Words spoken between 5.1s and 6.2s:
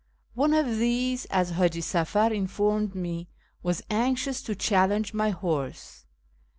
my horse.